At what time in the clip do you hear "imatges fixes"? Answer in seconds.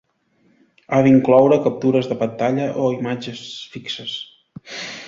2.97-4.19